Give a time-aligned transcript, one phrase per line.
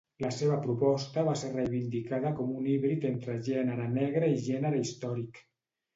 [0.23, 5.45] La seva proposta va ser reivindicada com un híbrid entre gènere negre i gènere històric.